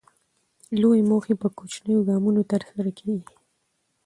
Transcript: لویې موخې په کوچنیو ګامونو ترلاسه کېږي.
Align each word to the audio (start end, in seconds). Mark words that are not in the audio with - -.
لویې 0.81 1.03
موخې 1.09 1.33
په 1.41 1.47
کوچنیو 1.57 2.05
ګامونو 2.09 2.41
ترلاسه 2.51 2.89
کېږي. 2.99 3.35